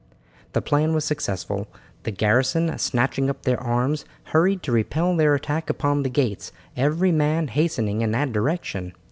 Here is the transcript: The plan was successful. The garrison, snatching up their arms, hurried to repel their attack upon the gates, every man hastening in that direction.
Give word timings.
The 0.53 0.63
plan 0.63 0.95
was 0.95 1.05
successful. 1.05 1.67
The 2.05 2.09
garrison, 2.11 2.75
snatching 2.79 3.29
up 3.29 3.43
their 3.43 3.59
arms, 3.61 4.03
hurried 4.33 4.63
to 4.63 4.71
repel 4.71 5.15
their 5.15 5.35
attack 5.35 5.69
upon 5.69 6.01
the 6.01 6.09
gates, 6.09 6.51
every 6.75 7.11
man 7.11 7.49
hastening 7.49 8.01
in 8.01 8.09
that 8.09 8.31
direction. 8.33 8.93